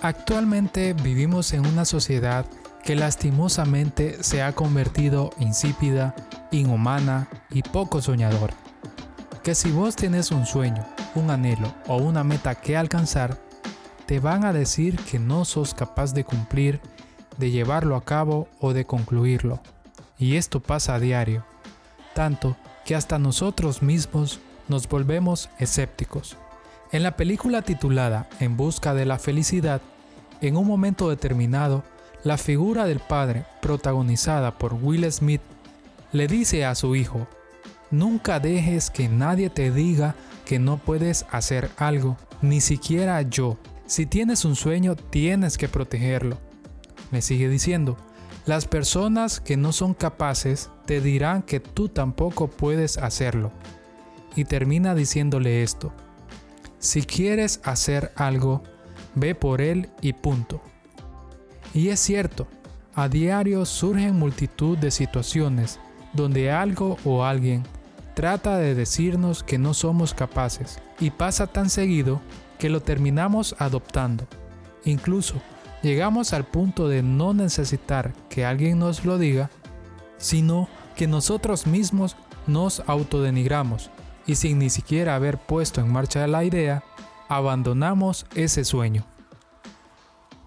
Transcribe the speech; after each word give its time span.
Actualmente 0.00 0.92
vivimos 0.92 1.52
en 1.52 1.66
una 1.66 1.84
sociedad 1.84 2.46
que 2.84 2.94
lastimosamente 2.94 4.22
se 4.22 4.42
ha 4.42 4.52
convertido 4.52 5.30
insípida, 5.40 6.14
inhumana 6.52 7.28
y 7.50 7.62
poco 7.62 8.00
soñadora. 8.00 8.54
Que 9.42 9.56
si 9.56 9.72
vos 9.72 9.96
tenés 9.96 10.30
un 10.30 10.46
sueño, 10.46 10.86
un 11.16 11.30
anhelo 11.30 11.74
o 11.88 11.96
una 11.96 12.22
meta 12.22 12.54
que 12.54 12.76
alcanzar, 12.76 13.38
te 14.06 14.20
van 14.20 14.44
a 14.44 14.52
decir 14.52 14.96
que 15.00 15.18
no 15.18 15.44
sos 15.44 15.74
capaz 15.74 16.14
de 16.14 16.22
cumplir, 16.22 16.80
de 17.36 17.50
llevarlo 17.50 17.96
a 17.96 18.04
cabo 18.04 18.48
o 18.60 18.72
de 18.72 18.86
concluirlo. 18.86 19.60
Y 20.16 20.36
esto 20.36 20.60
pasa 20.60 20.94
a 20.94 21.00
diario, 21.00 21.44
tanto 22.14 22.56
que 22.84 22.94
hasta 22.94 23.18
nosotros 23.18 23.82
mismos 23.82 24.38
nos 24.68 24.88
volvemos 24.88 25.50
escépticos. 25.58 26.36
En 26.90 27.02
la 27.02 27.16
película 27.16 27.60
titulada 27.60 28.30
En 28.40 28.56
Busca 28.56 28.94
de 28.94 29.04
la 29.04 29.18
Felicidad, 29.18 29.82
en 30.40 30.56
un 30.56 30.66
momento 30.66 31.10
determinado, 31.10 31.84
la 32.24 32.38
figura 32.38 32.86
del 32.86 33.00
padre, 33.00 33.44
protagonizada 33.60 34.56
por 34.56 34.72
Will 34.72 35.10
Smith, 35.12 35.42
le 36.12 36.28
dice 36.28 36.64
a 36.64 36.74
su 36.74 36.96
hijo, 36.96 37.28
Nunca 37.90 38.40
dejes 38.40 38.88
que 38.88 39.08
nadie 39.08 39.50
te 39.50 39.70
diga 39.70 40.14
que 40.46 40.58
no 40.58 40.78
puedes 40.78 41.26
hacer 41.30 41.70
algo, 41.76 42.16
ni 42.40 42.62
siquiera 42.62 43.20
yo. 43.20 43.58
Si 43.86 44.06
tienes 44.06 44.46
un 44.46 44.56
sueño, 44.56 44.96
tienes 44.96 45.58
que 45.58 45.68
protegerlo. 45.68 46.38
Me 47.10 47.20
sigue 47.20 47.50
diciendo, 47.50 47.98
las 48.46 48.66
personas 48.66 49.40
que 49.40 49.58
no 49.58 49.72
son 49.72 49.92
capaces 49.92 50.70
te 50.86 51.02
dirán 51.02 51.42
que 51.42 51.60
tú 51.60 51.90
tampoco 51.90 52.48
puedes 52.48 52.96
hacerlo. 52.96 53.52
Y 54.36 54.44
termina 54.44 54.94
diciéndole 54.94 55.62
esto, 55.62 55.92
si 56.78 57.02
quieres 57.02 57.60
hacer 57.64 58.12
algo, 58.16 58.62
ve 59.14 59.34
por 59.34 59.60
él 59.60 59.90
y 60.00 60.12
punto. 60.12 60.60
Y 61.74 61.88
es 61.88 62.00
cierto, 62.00 62.46
a 62.94 63.08
diario 63.08 63.64
surgen 63.66 64.18
multitud 64.18 64.78
de 64.78 64.90
situaciones 64.90 65.80
donde 66.12 66.50
algo 66.50 66.96
o 67.04 67.24
alguien 67.24 67.64
trata 68.14 68.58
de 68.58 68.74
decirnos 68.74 69.42
que 69.42 69.58
no 69.58 69.74
somos 69.74 70.14
capaces 70.14 70.80
y 70.98 71.10
pasa 71.10 71.46
tan 71.46 71.70
seguido 71.70 72.20
que 72.58 72.68
lo 72.68 72.80
terminamos 72.80 73.54
adoptando. 73.58 74.26
Incluso 74.84 75.34
llegamos 75.82 76.32
al 76.32 76.44
punto 76.44 76.88
de 76.88 77.02
no 77.02 77.34
necesitar 77.34 78.12
que 78.28 78.44
alguien 78.44 78.78
nos 78.78 79.04
lo 79.04 79.18
diga, 79.18 79.50
sino 80.16 80.68
que 80.96 81.06
nosotros 81.06 81.66
mismos 81.66 82.16
nos 82.46 82.82
autodenigramos 82.86 83.90
y 84.28 84.34
sin 84.34 84.58
ni 84.58 84.68
siquiera 84.68 85.16
haber 85.16 85.38
puesto 85.38 85.80
en 85.80 85.90
marcha 85.90 86.26
la 86.26 86.44
idea, 86.44 86.84
abandonamos 87.28 88.26
ese 88.34 88.62
sueño. 88.62 89.04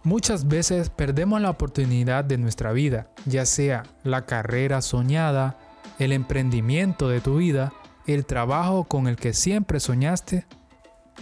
Muchas 0.04 0.48
veces 0.48 0.90
perdemos 0.90 1.42
la 1.42 1.50
oportunidad 1.50 2.24
de 2.24 2.38
nuestra 2.38 2.74
vida, 2.74 3.08
ya 3.26 3.46
sea 3.46 3.84
la 4.04 4.28
carrera 4.28 4.82
soñada, 4.82 5.58
el 5.98 6.12
emprendimiento 6.12 7.09
de 7.09 7.22
tu 7.22 7.38
vida, 7.38 7.74
el 8.06 8.26
trabajo 8.26 8.84
con 8.84 9.08
el 9.08 9.16
que 9.16 9.34
siempre 9.34 9.80
soñaste. 9.80 10.46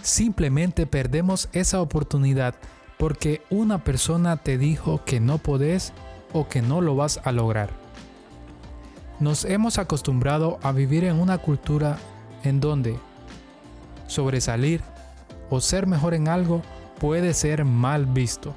Simplemente 0.02 0.86
perdemos 0.86 1.48
esa 1.52 1.80
oportunidad 1.80 2.54
porque 2.98 3.42
una 3.48 3.84
persona 3.84 4.36
te 4.36 4.58
dijo 4.58 5.02
que 5.06 5.18
no 5.18 5.38
podés 5.38 5.94
o 6.34 6.46
que 6.46 6.60
no 6.60 6.82
lo 6.82 6.94
vas 6.94 7.20
a 7.24 7.32
lograr. 7.32 7.70
Nos 9.18 9.46
hemos 9.46 9.78
acostumbrado 9.78 10.58
a 10.62 10.72
vivir 10.72 11.04
en 11.04 11.18
una 11.18 11.38
cultura 11.38 11.98
en 12.44 12.60
donde 12.60 12.98
sobresalir 14.06 14.82
o 15.48 15.60
ser 15.60 15.86
mejor 15.86 16.14
en 16.14 16.28
algo 16.28 16.62
puede 16.98 17.34
ser 17.34 17.64
mal 17.64 18.06
visto. 18.06 18.54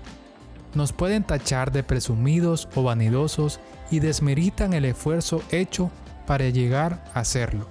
Nos 0.74 0.92
pueden 0.92 1.24
tachar 1.24 1.72
de 1.72 1.84
presumidos 1.84 2.68
o 2.76 2.84
vanidosos 2.84 3.60
y 3.92 4.00
desmeritan 4.00 4.74
el 4.74 4.86
esfuerzo 4.86 5.42
hecho 5.52 5.92
para 6.26 6.50
llegar 6.50 7.04
a 7.14 7.24
serlo. 7.24 7.68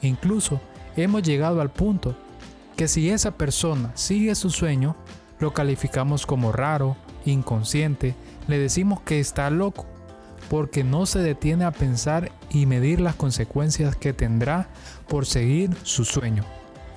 Incluso 0.00 0.60
hemos 0.96 1.22
llegado 1.22 1.60
al 1.60 1.70
punto 1.70 2.16
que 2.76 2.88
si 2.88 3.10
esa 3.10 3.32
persona 3.32 3.92
sigue 3.94 4.34
su 4.34 4.50
sueño, 4.50 4.96
lo 5.38 5.52
calificamos 5.52 6.26
como 6.26 6.52
raro, 6.52 6.96
inconsciente, 7.24 8.14
le 8.48 8.58
decimos 8.58 9.00
que 9.00 9.20
está 9.20 9.50
loco 9.50 9.86
porque 10.48 10.84
no 10.84 11.06
se 11.06 11.20
detiene 11.20 11.64
a 11.64 11.70
pensar 11.70 12.30
y 12.50 12.66
medir 12.66 13.00
las 13.00 13.14
consecuencias 13.14 13.96
que 13.96 14.12
tendrá 14.12 14.68
por 15.08 15.26
seguir 15.26 15.70
su 15.82 16.04
sueño. 16.04 16.44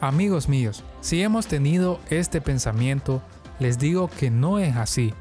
Amigos 0.01 0.49
míos, 0.49 0.83
si 1.01 1.21
hemos 1.21 1.47
tenido 1.47 1.99
este 2.09 2.41
pensamiento, 2.41 3.21
les 3.59 3.79
digo 3.79 4.09
que 4.09 4.29
no 4.29 4.59
es 4.59 4.75
así. 4.75 5.13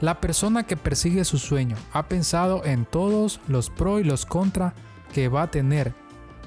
La 0.00 0.20
persona 0.20 0.62
que 0.62 0.76
persigue 0.76 1.24
su 1.24 1.38
sueño 1.38 1.76
ha 1.92 2.08
pensado 2.08 2.64
en 2.64 2.86
todos 2.86 3.40
los 3.48 3.68
pros 3.68 4.00
y 4.00 4.04
los 4.04 4.24
contra 4.24 4.72
que 5.12 5.28
va 5.28 5.42
a 5.42 5.50
tener. 5.50 5.92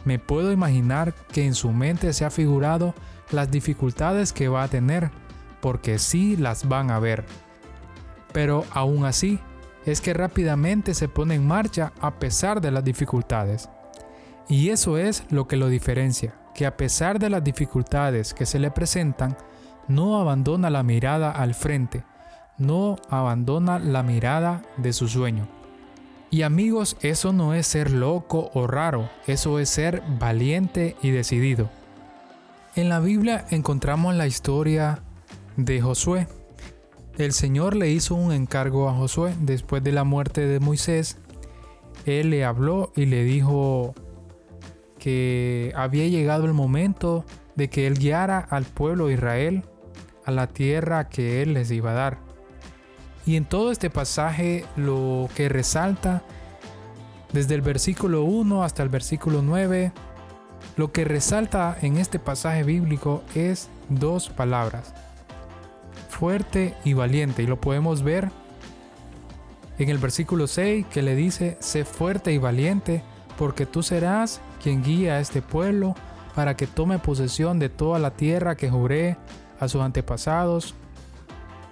Me 0.05 0.17
puedo 0.17 0.51
imaginar 0.51 1.13
que 1.31 1.45
en 1.45 1.53
su 1.53 1.71
mente 1.71 2.13
se 2.13 2.25
ha 2.25 2.31
figurado 2.31 2.95
las 3.31 3.51
dificultades 3.51 4.33
que 4.33 4.47
va 4.47 4.63
a 4.63 4.67
tener, 4.67 5.11
porque 5.61 5.99
sí 5.99 6.35
las 6.35 6.67
van 6.67 6.89
a 6.89 6.99
ver. 6.99 7.25
Pero 8.33 8.65
aún 8.71 9.05
así, 9.05 9.39
es 9.85 10.01
que 10.01 10.13
rápidamente 10.13 10.93
se 10.93 11.07
pone 11.07 11.35
en 11.35 11.45
marcha 11.45 11.91
a 11.99 12.19
pesar 12.19 12.61
de 12.61 12.71
las 12.71 12.83
dificultades. 12.83 13.69
Y 14.47 14.69
eso 14.69 14.97
es 14.97 15.25
lo 15.29 15.47
que 15.47 15.57
lo 15.57 15.67
diferencia, 15.67 16.35
que 16.53 16.65
a 16.65 16.77
pesar 16.77 17.19
de 17.19 17.29
las 17.29 17.43
dificultades 17.43 18.33
que 18.33 18.45
se 18.45 18.59
le 18.59 18.71
presentan, 18.71 19.37
no 19.87 20.19
abandona 20.19 20.69
la 20.69 20.83
mirada 20.83 21.31
al 21.31 21.53
frente, 21.53 22.03
no 22.57 22.97
abandona 23.09 23.79
la 23.79 24.03
mirada 24.03 24.61
de 24.77 24.93
su 24.93 25.07
sueño. 25.07 25.47
Y 26.29 26.41
amigos, 26.41 26.97
eso 27.01 27.31
no 27.31 27.53
es 27.53 27.67
ser 27.67 27.91
loco 27.91 28.49
o 28.53 28.65
raro, 28.65 29.09
eso 29.27 29.59
es 29.59 29.69
ser 29.69 30.01
valiente 30.19 30.95
y 31.01 31.11
decidido. 31.11 31.69
En 32.75 32.89
la 32.89 32.99
Biblia 32.99 33.45
encontramos 33.51 34.15
la 34.15 34.25
historia 34.25 35.03
de 35.57 35.79
Josué, 35.79 36.27
el 37.17 37.31
Señor 37.33 37.75
le 37.75 37.89
hizo 37.89 38.15
un 38.15 38.31
encargo 38.31 38.89
a 38.89 38.93
Josué 38.93 39.35
después 39.39 39.83
de 39.83 39.91
la 39.91 40.03
muerte 40.03 40.47
de 40.47 40.59
Moisés. 40.59 41.17
Él 42.05 42.31
le 42.31 42.43
habló 42.43 42.91
y 42.95 43.05
le 43.05 43.23
dijo 43.23 43.93
que 44.99 45.71
había 45.75 46.07
llegado 46.07 46.45
el 46.45 46.53
momento 46.53 47.25
de 47.55 47.69
que 47.69 47.87
él 47.87 47.99
guiara 47.99 48.39
al 48.39 48.63
pueblo 48.65 49.07
de 49.07 49.13
Israel 49.13 49.63
a 50.25 50.31
la 50.31 50.47
tierra 50.47 51.09
que 51.09 51.41
él 51.41 51.53
les 51.53 51.71
iba 51.71 51.91
a 51.91 51.95
dar. 51.95 52.17
Y 53.25 53.35
en 53.35 53.45
todo 53.45 53.71
este 53.71 53.89
pasaje 53.89 54.65
lo 54.75 55.29
que 55.35 55.49
resalta 55.49 56.23
desde 57.31 57.55
el 57.55 57.61
versículo 57.61 58.23
1 58.23 58.63
hasta 58.63 58.83
el 58.83 58.89
versículo 58.89 59.41
9, 59.41 59.91
lo 60.77 60.91
que 60.91 61.03
resalta 61.03 61.77
en 61.81 61.97
este 61.97 62.19
pasaje 62.19 62.63
bíblico 62.63 63.23
es 63.35 63.69
dos 63.89 64.29
palabras, 64.29 64.93
y 66.85 66.93
valiente. 66.93 67.43
Y 67.43 67.47
lo 67.47 67.59
podemos 67.59 68.01
ver 68.01 68.29
en 69.77 69.89
el 69.89 69.97
versículo 69.97 70.47
6 70.47 70.85
que 70.89 71.01
le 71.01 71.15
dice, 71.15 71.57
sé 71.59 71.83
fuerte 71.83 72.31
y 72.31 72.37
valiente, 72.37 73.03
porque 73.37 73.65
tú 73.65 73.83
serás 73.83 74.39
quien 74.61 74.83
guía 74.83 75.15
a 75.15 75.19
este 75.19 75.41
pueblo 75.41 75.95
para 76.33 76.55
que 76.55 76.65
tome 76.65 76.97
posesión 76.97 77.59
de 77.59 77.67
toda 77.67 77.99
la 77.99 78.11
tierra 78.11 78.55
que 78.55 78.69
juré 78.69 79.17
a 79.59 79.67
sus 79.67 79.81
antepasados. 79.81 80.75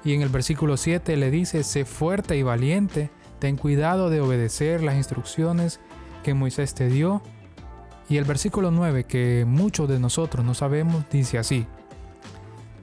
Y 0.03 0.13
en 0.13 0.21
el 0.21 0.29
versículo 0.29 0.75
7 0.75 1.15
le 1.15 1.31
dice, 1.31 1.63
sé 1.63 1.85
fuerte 1.85 2.35
y 2.35 2.43
valiente, 2.43 3.09
ten 3.39 3.55
cuidado 3.55 4.09
de 4.09 4.19
obedecer 4.19 4.83
las 4.83 4.95
instrucciones 4.95 5.79
que 6.23 6.33
Moisés 6.33 6.73
te 6.73 6.89
dio. 6.89 7.21
Y 8.09 8.17
el 8.17 8.25
versículo 8.25 8.69
9, 8.69 9.05
que 9.05 9.45
muchos 9.47 9.87
de 9.87 9.97
nosotros 9.97 10.43
no 10.43 10.55
sabemos, 10.55 11.05
dice 11.09 11.37
así, 11.37 11.65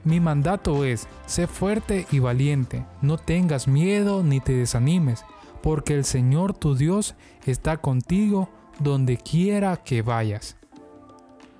mi 0.03 0.19
mandato 0.19 0.85
es, 0.85 1.07
sé 1.25 1.47
fuerte 1.47 2.07
y 2.11 2.19
valiente, 2.19 2.85
no 3.01 3.17
tengas 3.17 3.67
miedo 3.67 4.23
ni 4.23 4.39
te 4.39 4.53
desanimes, 4.53 5.25
porque 5.61 5.93
el 5.93 6.05
Señor 6.05 6.53
tu 6.53 6.75
Dios 6.75 7.15
está 7.45 7.77
contigo 7.77 8.49
donde 8.79 9.17
quiera 9.17 9.77
que 9.77 10.01
vayas. 10.01 10.57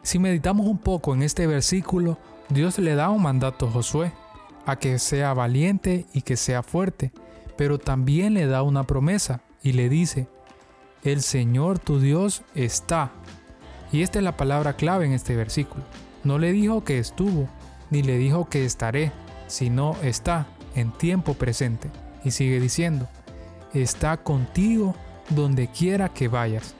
Si 0.01 0.19
meditamos 0.19 0.67
un 0.67 0.77
poco 0.77 1.13
en 1.13 1.21
este 1.21 1.47
versículo, 1.47 2.17
Dios 2.49 2.79
le 2.79 2.95
da 2.95 3.09
un 3.09 3.21
mandato 3.21 3.67
a 3.67 3.71
Josué, 3.71 4.13
a 4.65 4.77
que 4.77 4.97
sea 4.99 5.33
valiente 5.33 6.05
y 6.13 6.21
que 6.21 6.37
sea 6.37 6.63
fuerte, 6.63 7.11
pero 7.57 7.77
también 7.77 8.33
le 8.33 8.47
da 8.47 8.63
una 8.63 8.85
promesa 8.85 9.41
y 9.61 9.73
le 9.73 9.89
dice, 9.89 10.27
el 11.03 11.21
Señor 11.21 11.79
tu 11.79 11.99
Dios 11.99 12.43
está. 12.55 13.11
Y 13.91 14.01
esta 14.01 14.19
es 14.19 14.23
la 14.23 14.37
palabra 14.37 14.73
clave 14.73 15.05
en 15.05 15.13
este 15.13 15.35
versículo. 15.35 15.83
No 16.23 16.37
le 16.37 16.51
dijo 16.51 16.83
que 16.83 16.99
estuvo, 16.99 17.49
ni 17.89 18.03
le 18.03 18.17
dijo 18.17 18.49
que 18.49 18.65
estaré, 18.65 19.11
sino 19.47 19.95
está 20.03 20.47
en 20.75 20.91
tiempo 20.91 21.33
presente. 21.33 21.89
Y 22.23 22.31
sigue 22.31 22.59
diciendo, 22.59 23.07
está 23.73 24.17
contigo 24.17 24.95
donde 25.29 25.67
quiera 25.67 26.09
que 26.09 26.27
vayas. 26.27 26.75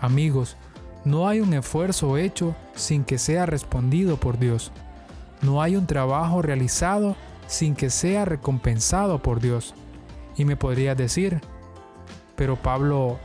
Amigos, 0.00 0.56
no 1.04 1.28
hay 1.28 1.40
un 1.40 1.52
esfuerzo 1.54 2.16
hecho 2.16 2.54
sin 2.74 3.04
que 3.04 3.18
sea 3.18 3.46
respondido 3.46 4.16
por 4.16 4.38
Dios. 4.38 4.72
No 5.42 5.62
hay 5.62 5.76
un 5.76 5.86
trabajo 5.86 6.42
realizado 6.42 7.16
sin 7.46 7.74
que 7.74 7.90
sea 7.90 8.24
recompensado 8.24 9.20
por 9.20 9.40
Dios. 9.40 9.74
Y 10.36 10.44
me 10.44 10.56
podría 10.56 10.94
decir, 10.94 11.40
pero 12.36 12.56
Pablo, 12.56 13.18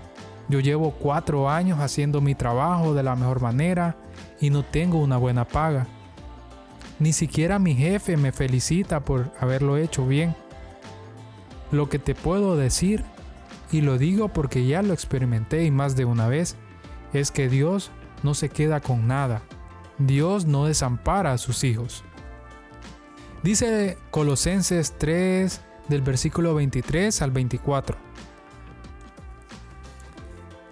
yo 0.50 0.60
llevo 0.60 0.92
cuatro 0.92 1.50
años 1.50 1.80
haciendo 1.80 2.22
mi 2.22 2.36
trabajo 2.36 2.94
de 2.94 3.04
la 3.04 3.16
mejor 3.16 3.42
manera 3.42 3.96
y 4.40 4.50
no 4.50 4.64
tengo 4.64 5.00
una 5.00 5.18
buena 5.18 5.46
paga. 5.46 5.88
Ni 7.00 7.14
siquiera 7.14 7.60
mi 7.60 7.76
jefe 7.76 8.18
me 8.18 8.34
felicita 8.34 9.00
por 9.00 9.32
haberlo 9.40 9.78
hecho 9.78 10.06
bien. 10.06 10.36
Lo 11.72 11.88
que 11.88 11.98
te 11.98 12.14
puedo 12.14 12.58
decir, 12.58 13.06
y 13.72 13.82
lo 13.82 13.98
digo 13.98 14.28
porque 14.30 14.66
ya 14.66 14.82
lo 14.82 14.94
experimenté 14.94 15.64
y 15.64 15.72
más 15.72 15.96
de 15.96 16.04
una 16.04 16.28
vez, 16.28 16.58
es 17.14 17.32
que 17.32 17.48
Dios 17.48 17.92
no 18.22 18.34
se 18.34 18.50
queda 18.50 18.82
con 18.82 19.08
nada. 19.08 19.42
Dios 19.98 20.46
no 20.46 20.66
desampara 20.66 21.32
a 21.32 21.38
sus 21.38 21.64
hijos. 21.64 22.04
Dice 23.44 23.98
Colosenses 24.12 24.98
3 24.98 25.62
del 25.88 26.02
versículo 26.02 26.54
23 26.54 27.22
al 27.22 27.32
24. 27.32 27.98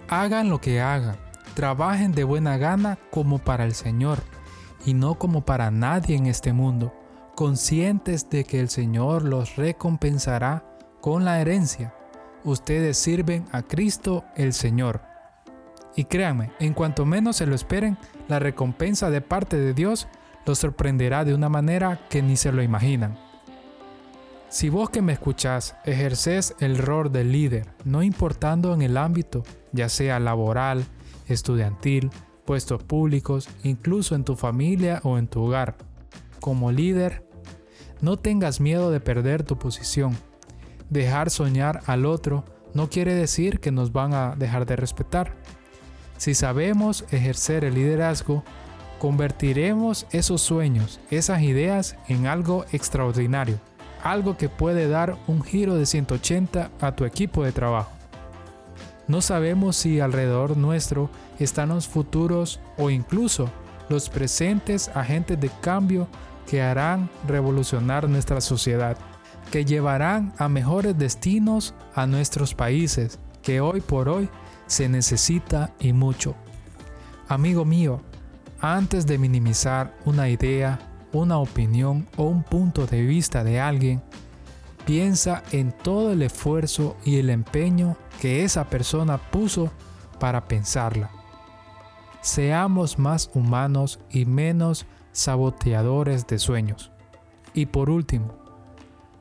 Hagan 0.08 0.50
lo 0.50 0.60
que 0.60 0.80
hagan, 0.80 1.16
trabajen 1.54 2.12
de 2.12 2.24
buena 2.24 2.58
gana 2.58 2.98
como 3.10 3.38
para 3.38 3.64
el 3.64 3.74
Señor 3.74 4.18
y 4.88 4.94
no 4.94 5.18
como 5.18 5.42
para 5.42 5.70
nadie 5.70 6.16
en 6.16 6.24
este 6.24 6.54
mundo, 6.54 6.94
conscientes 7.34 8.30
de 8.30 8.44
que 8.44 8.58
el 8.58 8.70
Señor 8.70 9.22
los 9.22 9.56
recompensará 9.56 10.64
con 11.02 11.26
la 11.26 11.42
herencia. 11.42 11.92
Ustedes 12.42 12.96
sirven 12.96 13.44
a 13.52 13.60
Cristo 13.60 14.24
el 14.34 14.54
Señor. 14.54 15.02
Y 15.94 16.04
créanme, 16.04 16.52
en 16.58 16.72
cuanto 16.72 17.04
menos 17.04 17.36
se 17.36 17.44
lo 17.44 17.54
esperen, 17.54 17.98
la 18.28 18.38
recompensa 18.38 19.10
de 19.10 19.20
parte 19.20 19.58
de 19.58 19.74
Dios 19.74 20.08
los 20.46 20.58
sorprenderá 20.58 21.26
de 21.26 21.34
una 21.34 21.50
manera 21.50 22.00
que 22.08 22.22
ni 22.22 22.38
se 22.38 22.50
lo 22.50 22.62
imaginan. 22.62 23.18
Si 24.48 24.70
vos 24.70 24.88
que 24.88 25.02
me 25.02 25.12
escuchás 25.12 25.76
ejerces 25.84 26.54
el 26.60 26.78
rol 26.78 27.12
de 27.12 27.24
líder, 27.24 27.66
no 27.84 28.02
importando 28.02 28.72
en 28.72 28.80
el 28.80 28.96
ámbito, 28.96 29.42
ya 29.70 29.90
sea 29.90 30.18
laboral, 30.18 30.86
estudiantil, 31.26 32.10
puestos 32.48 32.82
públicos, 32.82 33.46
incluso 33.62 34.14
en 34.14 34.24
tu 34.24 34.34
familia 34.34 35.02
o 35.04 35.18
en 35.18 35.28
tu 35.28 35.42
hogar. 35.42 35.76
Como 36.40 36.72
líder, 36.72 37.22
no 38.00 38.16
tengas 38.16 38.58
miedo 38.58 38.90
de 38.90 39.00
perder 39.00 39.42
tu 39.42 39.58
posición. 39.58 40.16
Dejar 40.88 41.28
soñar 41.28 41.82
al 41.84 42.06
otro 42.06 42.46
no 42.72 42.88
quiere 42.88 43.12
decir 43.12 43.60
que 43.60 43.70
nos 43.70 43.92
van 43.92 44.14
a 44.14 44.34
dejar 44.34 44.64
de 44.64 44.76
respetar. 44.76 45.34
Si 46.16 46.32
sabemos 46.32 47.04
ejercer 47.10 47.66
el 47.66 47.74
liderazgo, 47.74 48.42
convertiremos 48.98 50.06
esos 50.10 50.40
sueños, 50.40 51.00
esas 51.10 51.42
ideas 51.42 51.96
en 52.08 52.26
algo 52.26 52.64
extraordinario, 52.72 53.60
algo 54.02 54.38
que 54.38 54.48
puede 54.48 54.88
dar 54.88 55.18
un 55.26 55.42
giro 55.42 55.74
de 55.74 55.84
180 55.84 56.70
a 56.80 56.96
tu 56.96 57.04
equipo 57.04 57.44
de 57.44 57.52
trabajo. 57.52 57.97
No 59.08 59.22
sabemos 59.22 59.76
si 59.76 60.00
alrededor 60.00 60.56
nuestro 60.56 61.10
están 61.38 61.70
los 61.70 61.88
futuros 61.88 62.60
o 62.76 62.90
incluso 62.90 63.50
los 63.88 64.10
presentes 64.10 64.90
agentes 64.94 65.40
de 65.40 65.50
cambio 65.62 66.06
que 66.46 66.62
harán 66.62 67.08
revolucionar 67.26 68.08
nuestra 68.08 68.40
sociedad, 68.42 68.98
que 69.50 69.64
llevarán 69.64 70.34
a 70.38 70.48
mejores 70.48 70.96
destinos 70.96 71.74
a 71.94 72.06
nuestros 72.06 72.54
países, 72.54 73.18
que 73.42 73.62
hoy 73.62 73.80
por 73.80 74.10
hoy 74.10 74.28
se 74.66 74.88
necesita 74.90 75.72
y 75.80 75.94
mucho. 75.94 76.34
Amigo 77.28 77.64
mío, 77.64 78.02
antes 78.60 79.06
de 79.06 79.18
minimizar 79.18 79.94
una 80.04 80.28
idea, 80.28 80.78
una 81.12 81.38
opinión 81.38 82.06
o 82.16 82.24
un 82.24 82.42
punto 82.42 82.86
de 82.86 83.02
vista 83.02 83.42
de 83.42 83.60
alguien, 83.60 84.02
piensa 84.88 85.42
en 85.52 85.72
todo 85.72 86.12
el 86.12 86.22
esfuerzo 86.22 86.96
y 87.04 87.18
el 87.18 87.28
empeño 87.28 87.98
que 88.22 88.42
esa 88.42 88.70
persona 88.70 89.18
puso 89.18 89.70
para 90.18 90.48
pensarla. 90.48 91.10
Seamos 92.22 92.98
más 92.98 93.30
humanos 93.34 94.00
y 94.08 94.24
menos 94.24 94.86
saboteadores 95.12 96.26
de 96.26 96.38
sueños. 96.38 96.90
Y 97.52 97.66
por 97.66 97.90
último, 97.90 98.32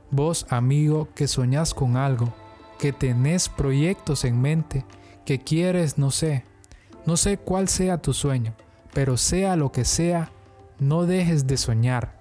vos 0.10 0.46
amigo 0.50 1.10
que 1.14 1.28
soñás 1.28 1.74
con 1.74 1.98
algo, 1.98 2.34
que 2.80 2.94
tenés 2.94 3.50
proyectos 3.50 4.24
en 4.24 4.40
mente, 4.40 4.86
que 5.26 5.40
quieres, 5.40 5.98
no 5.98 6.12
sé, 6.12 6.46
no 7.06 7.18
sé 7.18 7.40
cuál 7.40 7.68
sea 7.68 7.98
tu 7.98 8.14
sueño, 8.14 8.54
pero 8.94 9.18
sea 9.18 9.58
lo 9.58 9.74
que 9.74 9.84
sea, 9.84 10.32
no 10.80 11.06
dejes 11.06 11.46
de 11.46 11.58
soñar. 11.58 12.17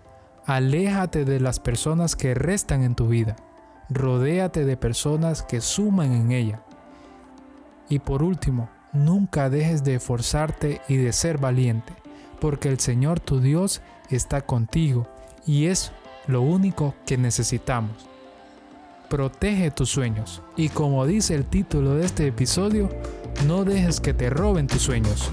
Aléjate 0.46 1.25
de 1.25 1.40
las 1.40 1.58
personas 1.58 2.14
que 2.14 2.32
restan 2.32 2.84
en 2.84 2.94
tu 2.94 3.08
vida. 3.08 3.34
Rodéate 3.90 4.64
de 4.64 4.76
personas 4.76 5.43
que 5.43 5.60
suman 5.60 6.12
en 6.12 6.31
ella. 6.31 6.62
Y 7.88 7.98
por 7.98 8.22
último, 8.22 8.69
nunca 8.93 9.50
dejes 9.50 9.82
de 9.82 9.96
esforzarte 9.96 10.82
y 10.87 10.98
de 10.98 11.12
ser 11.12 11.38
valiente, 11.38 11.93
porque 12.40 12.69
el 12.69 12.78
Señor 12.78 13.19
tu 13.19 13.40
Dios 13.40 13.82
está 14.08 14.40
contigo 14.43 15.08
y 15.46 15.66
es 15.66 15.90
lo 16.28 16.43
único 16.43 16.94
que 17.06 17.19
necesitamos. 17.19 18.08
Protege 19.10 19.72
tus 19.72 19.90
sueños 19.90 20.42
y 20.56 20.69
como 20.69 21.06
dice 21.06 21.34
el 21.34 21.44
título 21.44 21.96
de 21.96 22.06
este 22.06 22.25
episodio, 22.28 22.88
no 23.49 23.64
dejes 23.64 24.00
que 24.00 24.14
te 24.14 24.31
roben 24.31 24.69
tus 24.69 24.82
sueños. 24.82 25.32